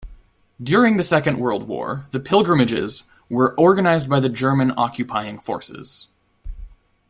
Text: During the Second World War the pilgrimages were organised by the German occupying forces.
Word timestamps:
During 0.59 0.97
the 0.97 1.03
Second 1.03 1.37
World 1.37 1.67
War 1.67 2.07
the 2.09 2.19
pilgrimages 2.19 3.03
were 3.29 3.55
organised 3.55 4.09
by 4.09 4.19
the 4.19 4.29
German 4.29 4.73
occupying 4.75 5.37
forces. 5.37 6.07